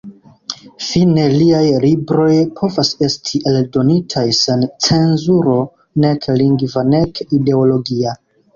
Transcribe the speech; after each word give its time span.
Fine 0.85 1.25
liaj 1.33 1.65
libroj 1.83 2.31
povas 2.61 2.91
esti 3.09 3.43
eldonitaj 3.53 4.25
sen 4.39 4.65
cenzuro, 4.89 5.61
nek 6.07 6.29
lingva 6.43 6.89
nek 6.91 7.25
ideologia. 7.41 8.19